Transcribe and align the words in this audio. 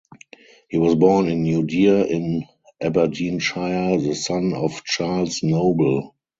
He 0.67 0.79
was 0.79 0.95
born 0.95 1.27
in 1.27 1.43
New 1.43 1.61
Deer 1.61 1.97
in 2.03 2.47
Aberdeenshire 2.81 4.01
the 4.01 4.15
son 4.15 4.51
of 4.55 4.83
Charles 4.83 5.43
Noble. 5.43 6.15